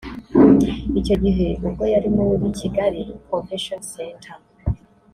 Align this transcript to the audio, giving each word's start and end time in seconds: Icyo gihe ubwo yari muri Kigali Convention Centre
Icyo 0.99 1.15
gihe 1.23 1.47
ubwo 1.67 1.83
yari 1.93 2.07
muri 2.15 2.45
Kigali 2.59 3.01
Convention 3.29 3.81
Centre 3.93 4.31